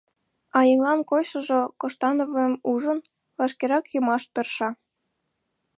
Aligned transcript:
А 0.57 0.59
еҥлан 0.71 0.99
койшыжо, 1.09 1.61
Коштановым 1.81 2.53
ужын, 2.71 2.99
вашкерак 3.37 3.85
йымаш 3.93 4.23
тырша. 4.33 4.69